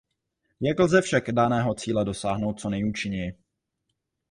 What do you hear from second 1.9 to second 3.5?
dosáhnout co nejúčinněji?